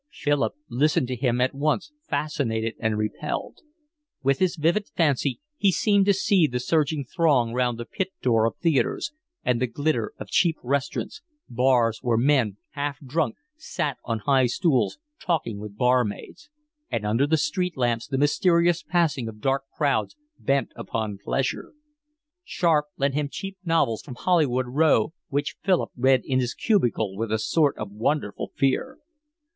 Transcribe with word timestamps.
Philip 0.11 0.55
listened 0.67 1.07
to 1.09 1.15
him 1.15 1.39
at 1.39 1.53
once 1.53 1.91
fascinated 2.09 2.73
and 2.79 2.97
repelled. 2.97 3.59
With 4.23 4.39
his 4.39 4.55
vivid 4.55 4.87
fancy 4.95 5.41
he 5.57 5.71
seemed 5.71 6.07
to 6.07 6.13
see 6.15 6.47
the 6.47 6.59
surging 6.59 7.05
throng 7.05 7.53
round 7.53 7.77
the 7.77 7.85
pit 7.85 8.09
door 8.19 8.45
of 8.47 8.57
theatres, 8.57 9.11
and 9.43 9.61
the 9.61 9.67
glitter 9.67 10.13
of 10.17 10.27
cheap 10.29 10.57
restaurants, 10.63 11.21
bars 11.47 11.99
where 12.01 12.17
men, 12.17 12.57
half 12.71 12.97
drunk, 12.97 13.35
sat 13.57 13.97
on 14.03 14.21
high 14.25 14.47
stools 14.47 14.97
talking 15.21 15.59
with 15.59 15.77
barmaids; 15.77 16.49
and 16.89 17.05
under 17.05 17.27
the 17.27 17.37
street 17.37 17.77
lamps 17.77 18.07
the 18.07 18.17
mysterious 18.17 18.81
passing 18.81 19.27
of 19.29 19.39
dark 19.39 19.65
crowds 19.77 20.15
bent 20.39 20.71
upon 20.75 21.19
pleasure. 21.23 21.73
Sharp 22.43 22.85
lent 22.97 23.13
him 23.13 23.29
cheap 23.29 23.55
novels 23.63 24.01
from 24.01 24.15
Holywell 24.15 24.63
Row, 24.63 25.13
which 25.29 25.57
Philip 25.61 25.91
read 25.95 26.23
in 26.25 26.39
his 26.39 26.55
cubicle 26.55 27.15
with 27.15 27.31
a 27.31 27.37
sort 27.37 27.77
of 27.77 27.91
wonderful 27.91 28.51
fear. 28.55 28.97